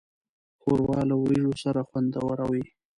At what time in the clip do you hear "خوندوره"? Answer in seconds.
1.89-2.45